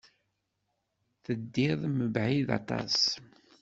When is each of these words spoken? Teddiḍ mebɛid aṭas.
Teddiḍ 1.23 1.81
mebɛid 1.97 2.49
aṭas. 2.57 2.97